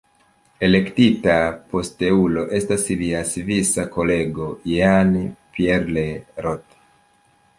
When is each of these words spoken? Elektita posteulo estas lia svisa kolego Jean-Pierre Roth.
Elektita 0.67 1.33
posteulo 1.73 2.45
estas 2.61 2.87
lia 3.03 3.21
svisa 3.33 3.85
kolego 3.97 4.47
Jean-Pierre 4.71 6.09
Roth. 6.47 6.83